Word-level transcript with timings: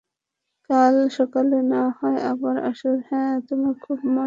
কাল 0.69 0.95
সকালে 1.17 1.57
না 1.67 1.83
হয় 1.97 2.19
আবার 2.27 2.55
আসব 2.69 2.95
হ্যাঁ, 3.09 3.33
তোমার 3.47 3.73
খুব 3.83 3.97
মজা 3.99 4.07
লাগছে। 4.09 4.19